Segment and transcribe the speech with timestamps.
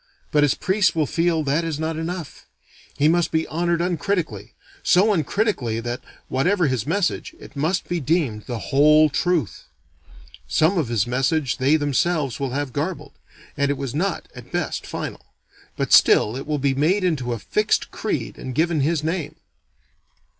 [0.31, 2.47] But his priests will feel that is not enough:
[2.97, 8.45] he must be honored uncritically: so uncritically that, whatever his message, it must be deemed
[8.47, 9.65] the Whole Truth.
[10.47, 13.13] Some of his message they themselves will have garbled;
[13.55, 15.21] and it was not, at best, final;
[15.77, 19.35] but still it will be made into a fixed creed and given his name.